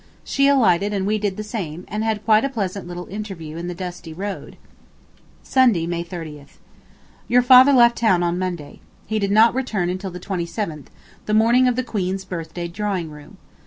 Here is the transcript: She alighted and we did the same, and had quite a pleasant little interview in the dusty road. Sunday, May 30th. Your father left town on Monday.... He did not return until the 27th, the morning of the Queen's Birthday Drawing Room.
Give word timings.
She 0.23 0.47
alighted 0.47 0.93
and 0.93 1.05
we 1.05 1.19
did 1.19 1.37
the 1.37 1.43
same, 1.43 1.85
and 1.87 2.03
had 2.03 2.25
quite 2.25 2.43
a 2.43 2.49
pleasant 2.49 2.87
little 2.87 3.05
interview 3.05 3.55
in 3.55 3.67
the 3.67 3.75
dusty 3.75 4.13
road. 4.15 4.57
Sunday, 5.43 5.85
May 5.85 6.03
30th. 6.03 6.57
Your 7.27 7.43
father 7.43 7.71
left 7.71 7.99
town 7.99 8.23
on 8.23 8.39
Monday.... 8.39 8.79
He 9.05 9.19
did 9.19 9.29
not 9.29 9.53
return 9.53 9.91
until 9.91 10.09
the 10.09 10.19
27th, 10.19 10.87
the 11.27 11.35
morning 11.35 11.67
of 11.67 11.75
the 11.75 11.83
Queen's 11.83 12.25
Birthday 12.25 12.67
Drawing 12.67 13.11
Room. 13.11 13.37